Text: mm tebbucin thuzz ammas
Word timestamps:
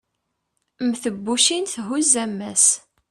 mm 0.83 0.93
tebbucin 1.03 1.65
thuzz 1.73 2.13
ammas 2.23 2.65